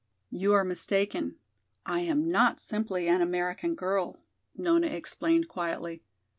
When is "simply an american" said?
2.59-3.75